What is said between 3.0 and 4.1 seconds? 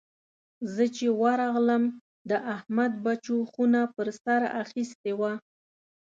بچو خونه پر